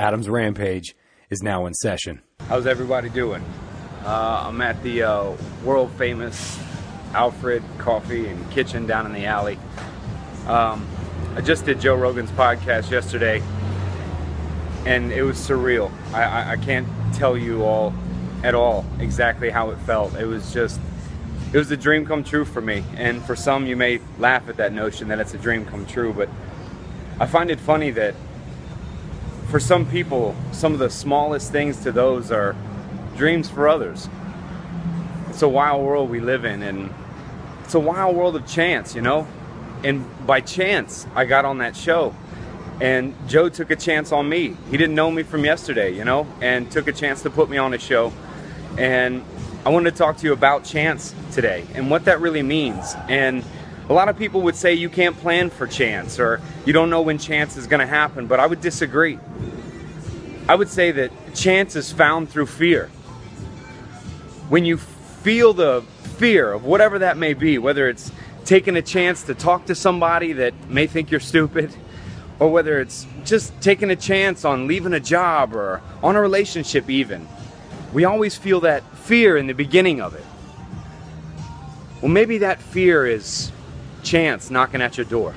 Adams 0.00 0.30
Rampage 0.30 0.96
is 1.28 1.42
now 1.42 1.66
in 1.66 1.74
session. 1.74 2.22
How's 2.48 2.66
everybody 2.66 3.10
doing? 3.10 3.44
Uh, 4.02 4.44
I'm 4.46 4.58
at 4.62 4.82
the 4.82 5.02
uh, 5.02 5.32
world 5.62 5.92
famous 5.98 6.58
Alfred 7.12 7.62
Coffee 7.76 8.26
and 8.26 8.50
Kitchen 8.50 8.86
down 8.86 9.04
in 9.04 9.12
the 9.12 9.26
alley. 9.26 9.58
Um, 10.46 10.88
I 11.36 11.42
just 11.42 11.66
did 11.66 11.82
Joe 11.82 11.96
Rogan's 11.96 12.30
podcast 12.30 12.90
yesterday, 12.90 13.42
and 14.86 15.12
it 15.12 15.22
was 15.22 15.36
surreal. 15.36 15.92
I, 16.14 16.22
I, 16.22 16.50
I 16.52 16.56
can't 16.56 16.88
tell 17.12 17.36
you 17.36 17.62
all 17.64 17.92
at 18.42 18.54
all 18.54 18.86
exactly 19.00 19.50
how 19.50 19.68
it 19.68 19.78
felt. 19.80 20.14
It 20.14 20.24
was 20.24 20.50
just, 20.50 20.80
it 21.52 21.58
was 21.58 21.70
a 21.72 21.76
dream 21.76 22.06
come 22.06 22.24
true 22.24 22.46
for 22.46 22.62
me. 22.62 22.84
And 22.96 23.22
for 23.22 23.36
some, 23.36 23.66
you 23.66 23.76
may 23.76 24.00
laugh 24.18 24.48
at 24.48 24.56
that 24.56 24.72
notion 24.72 25.08
that 25.08 25.20
it's 25.20 25.34
a 25.34 25.38
dream 25.38 25.66
come 25.66 25.84
true, 25.84 26.14
but 26.14 26.30
I 27.18 27.26
find 27.26 27.50
it 27.50 27.60
funny 27.60 27.90
that 27.90 28.14
for 29.50 29.58
some 29.58 29.84
people, 29.84 30.36
some 30.52 30.72
of 30.72 30.78
the 30.78 30.88
smallest 30.88 31.50
things 31.50 31.82
to 31.82 31.90
those 31.90 32.30
are 32.30 32.54
dreams 33.16 33.50
for 33.50 33.68
others. 33.68 34.08
It's 35.28 35.42
a 35.42 35.48
wild 35.48 35.84
world 35.84 36.08
we 36.08 36.20
live 36.20 36.44
in, 36.44 36.62
and 36.62 36.94
it's 37.64 37.74
a 37.74 37.80
wild 37.80 38.14
world 38.16 38.36
of 38.36 38.46
chance, 38.46 38.94
you 38.94 39.02
know? 39.02 39.26
And 39.82 40.06
by 40.24 40.40
chance, 40.40 41.06
I 41.16 41.24
got 41.24 41.44
on 41.44 41.58
that 41.58 41.74
show. 41.74 42.14
And 42.80 43.14
Joe 43.28 43.48
took 43.48 43.70
a 43.70 43.76
chance 43.76 44.12
on 44.12 44.28
me. 44.28 44.56
He 44.70 44.76
didn't 44.76 44.94
know 44.94 45.10
me 45.10 45.24
from 45.24 45.44
yesterday, 45.44 45.94
you 45.94 46.04
know, 46.04 46.28
and 46.40 46.70
took 46.70 46.86
a 46.86 46.92
chance 46.92 47.22
to 47.22 47.30
put 47.30 47.50
me 47.50 47.58
on 47.58 47.74
a 47.74 47.78
show. 47.78 48.12
And 48.78 49.24
I 49.66 49.70
wanted 49.70 49.90
to 49.90 49.96
talk 49.96 50.16
to 50.18 50.26
you 50.26 50.32
about 50.32 50.64
chance 50.64 51.12
today 51.32 51.66
and 51.74 51.90
what 51.90 52.04
that 52.04 52.20
really 52.20 52.42
means. 52.42 52.94
And 53.08 53.44
a 53.90 53.92
lot 53.92 54.08
of 54.08 54.16
people 54.16 54.42
would 54.42 54.54
say 54.54 54.72
you 54.72 54.88
can't 54.88 55.16
plan 55.18 55.50
for 55.50 55.66
chance 55.66 56.20
or 56.20 56.40
you 56.64 56.72
don't 56.72 56.90
know 56.90 57.02
when 57.02 57.18
chance 57.18 57.56
is 57.56 57.66
going 57.66 57.80
to 57.80 57.86
happen, 57.86 58.28
but 58.28 58.38
I 58.38 58.46
would 58.46 58.60
disagree. 58.60 59.18
I 60.48 60.54
would 60.54 60.68
say 60.68 60.92
that 60.92 61.10
chance 61.34 61.74
is 61.74 61.90
found 61.90 62.30
through 62.30 62.46
fear. 62.46 62.86
When 64.48 64.64
you 64.64 64.76
feel 64.76 65.52
the 65.52 65.82
fear 66.18 66.52
of 66.52 66.64
whatever 66.64 67.00
that 67.00 67.16
may 67.16 67.34
be, 67.34 67.58
whether 67.58 67.88
it's 67.88 68.12
taking 68.44 68.76
a 68.76 68.82
chance 68.82 69.24
to 69.24 69.34
talk 69.34 69.66
to 69.66 69.74
somebody 69.74 70.34
that 70.34 70.54
may 70.68 70.86
think 70.86 71.10
you're 71.10 71.18
stupid, 71.18 71.74
or 72.38 72.48
whether 72.48 72.80
it's 72.80 73.08
just 73.24 73.60
taking 73.60 73.90
a 73.90 73.96
chance 73.96 74.44
on 74.44 74.68
leaving 74.68 74.92
a 74.92 75.00
job 75.00 75.52
or 75.52 75.82
on 76.00 76.14
a 76.14 76.20
relationship, 76.20 76.88
even, 76.88 77.26
we 77.92 78.04
always 78.04 78.36
feel 78.36 78.60
that 78.60 78.84
fear 78.98 79.36
in 79.36 79.48
the 79.48 79.52
beginning 79.52 80.00
of 80.00 80.14
it. 80.14 80.24
Well, 82.00 82.10
maybe 82.12 82.38
that 82.38 82.62
fear 82.62 83.04
is 83.04 83.50
chance 84.10 84.50
knocking 84.50 84.82
at 84.82 84.96
your 84.96 85.04
door. 85.04 85.32